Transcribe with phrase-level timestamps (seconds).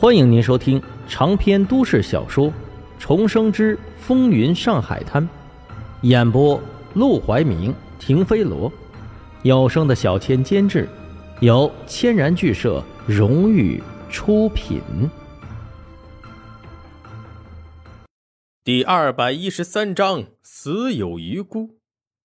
[0.00, 2.46] 欢迎您收听长篇都市小说
[2.98, 5.22] 《重生之风云上海滩》，
[6.00, 6.58] 演播：
[6.94, 8.72] 陆怀明、停飞罗，
[9.42, 10.88] 有声的小千监制，
[11.40, 14.80] 由千然剧社荣誉出品。
[18.64, 21.76] 第二百一十三章：死有余辜。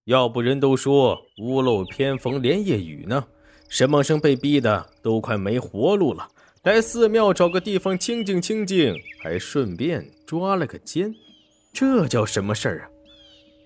[0.06, 3.26] 要不人都说屋漏偏逢连夜雨呢，
[3.68, 6.30] 沈梦生被逼的都快没活路了。
[6.66, 11.14] 来寺庙找个地方清静清静，还顺便抓了个奸，
[11.72, 12.90] 这叫什么事儿啊？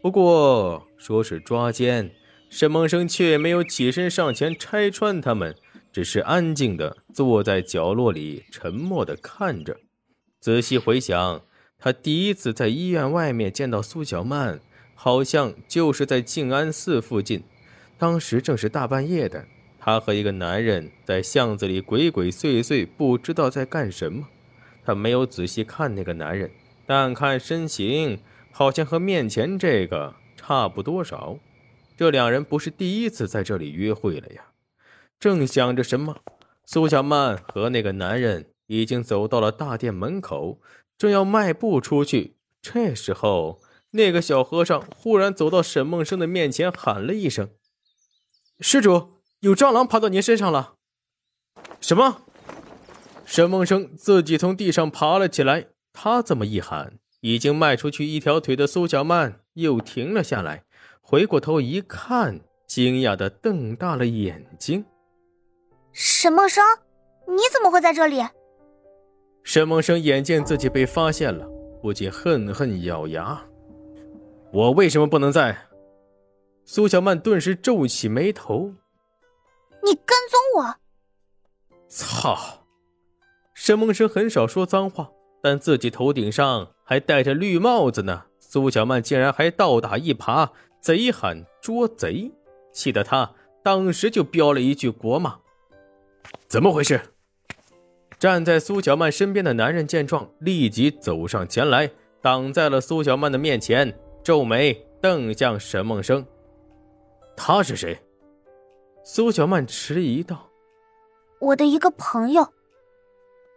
[0.02, 2.12] 不过说是抓奸，
[2.50, 5.56] 沈梦生却没有起身上前拆穿他们，
[5.94, 9.78] 只是安静的坐在角落里，沉默的看着。
[10.42, 11.42] 仔细回想，
[11.78, 14.60] 他第一次在医院外面见到苏小曼，
[14.94, 17.44] 好像就是在静安寺附近，
[17.98, 19.46] 当时正是大半夜的。
[19.90, 24.28] 他和一个男人在巷子里鬼鬼祟祟，不知道在干什么。
[24.86, 26.52] 他没有仔细看那个男人，
[26.86, 28.20] 但看身形，
[28.52, 31.40] 好像和面前这个差不多少。
[31.98, 34.50] 这两人不是第一次在这里约会了呀。
[35.20, 36.18] 正想着什么，
[36.66, 40.60] 苏小曼和那个男人已经走到了大殿门口，
[41.00, 42.36] 正要迈步出去。
[42.62, 43.60] 这时候，
[43.94, 47.50] 那个小和尚忽然走到沈梦生的面前，喊了一声
[48.62, 50.74] ：“施主。”有蟑螂爬到您身上了，
[51.80, 52.24] 什么？
[53.26, 55.68] 沈梦生自己从地上爬了起来。
[55.94, 60.66] 他这么一喊，已经迈出去一条腿的苏小曼又停了下来，
[61.00, 64.84] 回过头一看，惊讶的瞪大了眼睛。
[65.94, 66.62] 沈梦生，
[67.26, 68.22] 你怎么会在这里？
[69.44, 71.48] 沈梦生眼见自己被发现了，
[71.82, 73.42] 不禁恨恨咬牙。
[74.52, 75.58] 我为什么不能在？
[76.66, 78.74] 苏小曼顿时皱起眉头。
[79.84, 80.76] 你跟踪我！
[81.88, 82.66] 操！
[83.54, 85.10] 沈梦生很少说脏话，
[85.42, 88.24] 但自己头顶上还戴着绿帽子呢。
[88.40, 90.50] 苏小曼竟然还倒打一耙，
[90.82, 92.32] 贼喊捉贼，
[92.72, 93.32] 气得他
[93.64, 95.38] 当时就飙了一句国骂。
[96.48, 97.00] 怎么回事？
[98.18, 101.90] 站在苏小曼身边的男人见状，立即走上前来，
[102.22, 106.26] 挡在了苏小曼的面前，皱眉瞪向沈梦生。
[107.38, 107.98] 他是谁？
[109.12, 110.52] 苏小曼迟疑道
[111.42, 112.48] ：“我的一个朋友，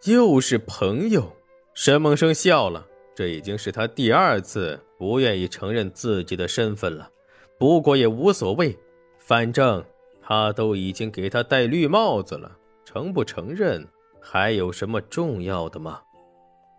[0.04, 1.30] 又是朋友。”
[1.76, 7.10] 沈梦生笑了，这已经是他第二次不愿意承认自己的身份了。
[7.58, 8.78] 不过也无所谓，
[9.18, 9.84] 反正
[10.22, 13.86] 他都已经给他戴绿帽子了，承不承认
[14.22, 16.00] 还有什么重要的吗？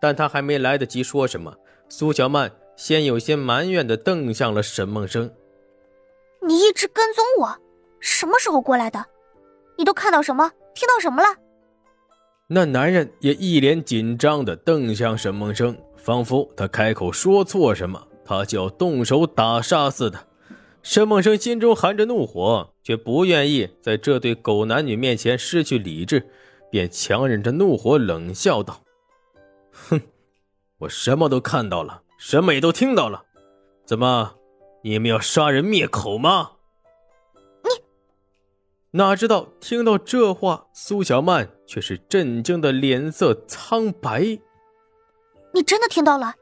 [0.02, 1.56] 但他还没来得及说什么，
[1.90, 5.32] 苏小曼先有些埋怨的瞪向了沈梦生
[6.42, 7.56] ：“你一直跟踪我。”
[8.04, 9.06] 什么时候过来的？
[9.78, 10.52] 你都看到什么？
[10.76, 11.28] 听到什么了？
[12.48, 20.28] 那男人也一脸紧张的瞪向沈梦生，仿佛他开口说错什么，他就要动手打杀似的。
[20.82, 26.30] 沈梦生心中含着怒火，却不愿意在这对狗男女面前失去理智，
[26.70, 28.84] 便强忍着怒火冷笑道
[29.72, 30.02] ：“哼，
[30.80, 33.24] 我什么都看到了，什么也都听到了，
[33.86, 34.36] 怎么，
[34.82, 36.52] 你们要杀人灭口吗？”
[38.96, 44.22] 哪知道听到这话，苏小曼却是震惊的脸色苍白。
[45.52, 46.36] 你真的听到了？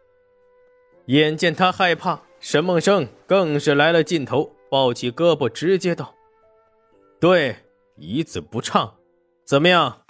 [1.06, 6.14] 眼见他害怕，沈梦生更是来了劲头，抱起胳膊直接道
[7.22, 7.56] ：“对，
[7.96, 8.96] 一字不差。
[9.46, 10.02] 怎么样？”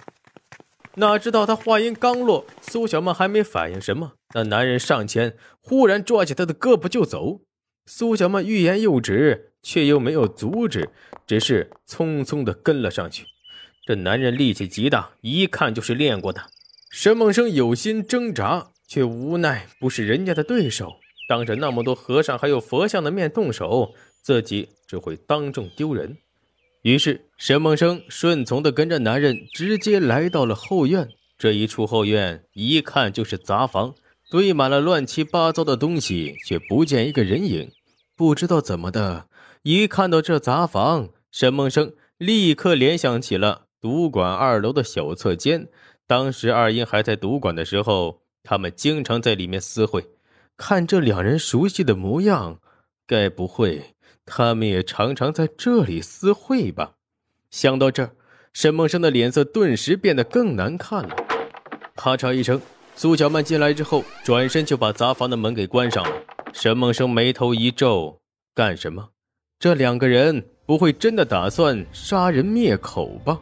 [0.96, 7.42] 哪知道他话音刚落，苏小曼还没反应什么，那男人上前忽然抓起他的胳膊就走。
[7.86, 9.51] 苏小曼欲言又止。
[9.62, 10.90] 却又没有阻止，
[11.26, 13.26] 只是匆匆的跟了上去。
[13.86, 16.42] 这男人力气极大，一看就是练过的。
[16.90, 20.92] 沈梦生有心挣扎，却无奈不是人家的对手。
[21.28, 26.18] 当着那么多和尚还有佛像的面动手，自己只会当众丢人。
[26.82, 31.08] 于是沈梦生顺从的跟着男人，直接来到了后院。
[31.38, 33.94] 这一处后院一看就是杂房，
[34.30, 37.70] 堆满了乱七八糟的东西，却不见一个人影。
[38.16, 39.26] 不知道怎么的。
[39.62, 45.68] 一看到这杂房，沈梦生立刻联想起了赌馆二楼的小侧间。
[46.04, 50.10] 当时二英还在赌馆的时候，他们经常在里面私会。
[50.56, 52.58] 看这两人熟悉的模样，
[53.06, 53.94] 该不会
[54.26, 56.94] 他们也常常在这里私会吧？
[57.50, 58.10] 想到这儿，
[58.52, 61.16] 沈梦生的脸色顿时变得更难看了。
[61.94, 62.60] 咔嚓一声，
[62.96, 66.22] 苏小曼进来之后，转身就把杂房的门给关上了。
[66.52, 68.20] 沈梦生眉头一皱，
[68.54, 69.10] 干什么？
[69.62, 73.38] 这两个人不会真的打算杀人灭口吧？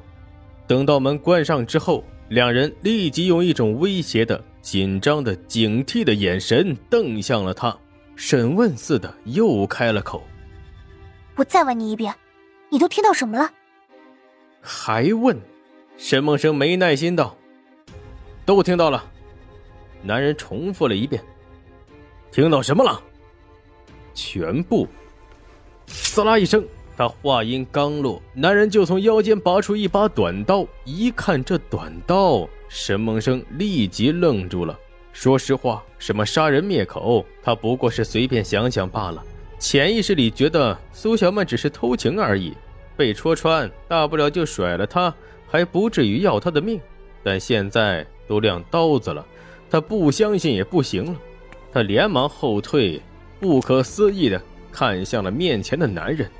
[0.67, 7.75] 等到门关上之后，两人立即用一种威胁的、紧张的、警惕的眼神瞪向了他，
[8.17, 10.23] 审问似的又开了口
[11.37, 12.15] ：“我再问你一遍，
[12.69, 13.51] 你都听到什么了？”
[14.61, 15.35] 还问？
[15.97, 17.35] 沈梦生没耐心道
[18.45, 19.11] ：“都听到了。”
[20.05, 21.23] 男人重复了一遍
[22.31, 23.03] ：“听到什么了？”
[24.13, 24.87] 全部。
[25.91, 26.65] 呲啦一声，
[26.97, 30.67] 他话音刚落，男人就从腰间拔出一把短刀。
[30.85, 34.79] 一看这短刀，沈梦生立即愣住了。
[35.13, 39.23] 说实话，什么杀人灭口，他不过是随便想想罢了。
[39.59, 42.55] 潜意识里觉得苏小曼只是偷情而已，
[42.97, 45.13] 被戳穿，大不了就甩了他，
[45.49, 46.81] 还不至于要他的命。
[47.23, 49.27] 但现在都亮刀子了，
[49.69, 51.21] 他不相信也不行了。
[51.73, 53.03] 他连忙后退，
[53.39, 54.41] 不可思议的。
[54.73, 56.31] 看向了面前的男人，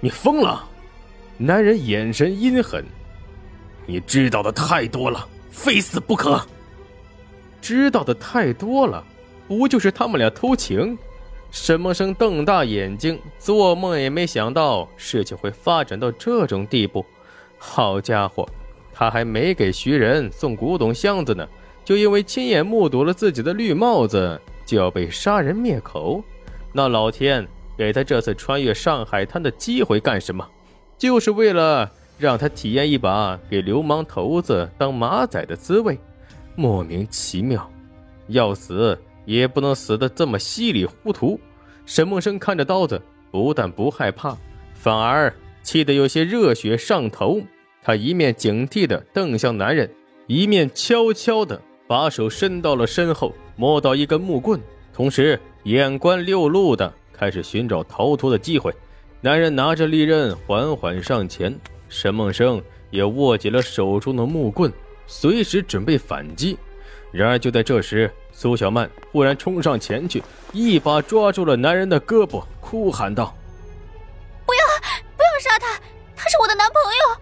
[0.00, 0.68] 你疯了！
[1.36, 2.84] 男人眼神阴狠，
[3.86, 6.40] 你知道的太多了，非死不可。
[7.62, 9.04] 知道的太多了，
[9.48, 10.96] 不就是他们俩偷情？
[11.50, 17.04] 沈梦生瞪大眼睛，做梦也没想到事情会发展到这种地步。
[17.58, 18.48] 好家伙，
[18.92, 21.48] 他还没给徐仁送古董箱子呢，
[21.84, 26.22] 就因为亲眼目睹了自己的绿帽子，就要被杀人灭口。
[26.72, 27.46] 那老天
[27.76, 30.46] 给他这次穿越上海滩的机会干什么？
[30.96, 35.98] 就是为了让他体验一把给流氓头子当马仔的滋味。
[36.54, 37.70] 莫名其妙，
[38.28, 41.40] 要死也不能死的这么稀里糊涂。
[41.86, 43.00] 沈梦生看着刀子，
[43.30, 44.36] 不但不害怕，
[44.74, 45.32] 反而
[45.62, 47.40] 气得有些热血上头。
[47.82, 49.90] 他一面警惕地瞪向男人，
[50.26, 54.60] 一面悄悄地把手伸到了身后，摸到一根木棍，
[54.92, 55.40] 同时。
[55.64, 58.74] 眼观六路的开始寻找逃脱的机会，
[59.20, 61.58] 男人拿着利刃缓缓上前，
[61.88, 64.72] 沈梦生也握紧了手中的木棍，
[65.06, 66.56] 随时准备反击。
[67.12, 70.22] 然而就在这时，苏小曼忽然冲上前去，
[70.52, 73.34] 一把抓住了男人的胳膊，哭喊道
[74.46, 74.60] ：“不要，
[75.16, 75.78] 不要杀他！
[76.16, 77.20] 他是我的男朋友。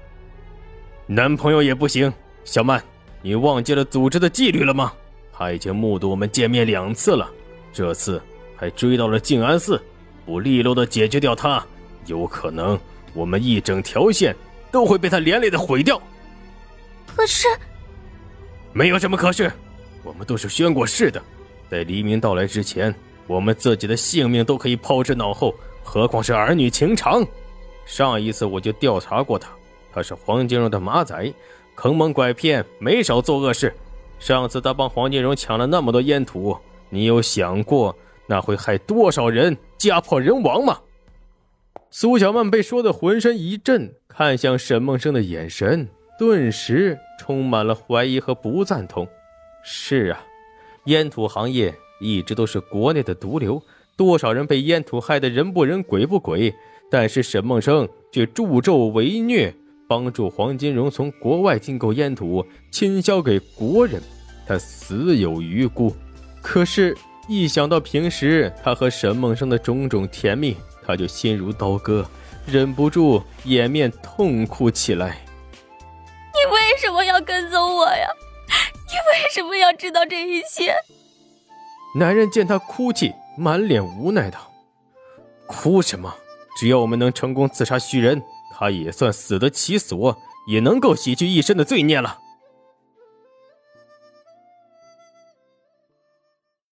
[1.06, 2.12] 男朋友也不行，
[2.44, 2.81] 小曼，
[3.23, 4.93] 你忘记了组织的纪律了吗？
[5.32, 7.29] 他已经目睹我们见面两次了。”
[7.73, 8.20] 这次
[8.56, 9.81] 还追到了静安寺，
[10.26, 11.65] 不利落的解决掉他，
[12.06, 12.79] 有可能
[13.15, 14.35] 我们一整条线
[14.70, 16.00] 都会被他连累的毁掉。
[17.06, 17.47] 可是，
[18.73, 19.50] 没有什么可是，
[20.03, 21.23] 我们都是宣过誓的，
[21.70, 22.94] 在黎明到来之前，
[23.26, 27.26] 我们自己的性命都可以抛之脑后，何况是儿女情长？
[27.85, 29.50] 上一次我就调查过他，
[29.93, 31.32] 他是黄金荣的马仔，
[31.75, 33.75] 坑蒙拐骗，没少做恶事。
[34.19, 36.56] 上次他帮黄金荣抢了那么多烟土。
[36.90, 37.96] 你有想过
[38.26, 40.81] 那会害多少人，家破人亡吗？
[41.90, 45.88] 苏小曼被说的浑身一震，看向沈梦生的眼神
[46.19, 49.08] 顿时充满了怀疑和不赞同。
[49.64, 50.20] 是啊，
[50.85, 53.62] 烟土行业一直都是国内的毒瘤，
[53.96, 56.55] 多少人被烟土害得人不人鬼不鬼，
[56.90, 59.55] 但是沈梦生却助纣为虐，
[59.88, 64.02] 帮助黄金荣从国外进口烟土，倾销给国人，
[64.46, 65.94] 他死有余辜。
[66.50, 66.97] 可是，
[67.27, 72.06] 一想到平时他和沈梦生的种种甜蜜，他就心如刀割，
[72.47, 75.19] 忍不住掩面痛哭起来。
[76.33, 78.09] 你为什么要跟踪我呀？
[78.89, 80.75] 你为什么要知道这一切？
[81.95, 84.50] 男人见她哭泣，满脸无奈道
[85.47, 86.14] ：“哭什么？
[86.59, 88.23] 只要我们能成功刺杀徐人，
[88.59, 90.17] 他也算死得其所，
[90.49, 92.21] 也能够洗去一身的罪孽了。”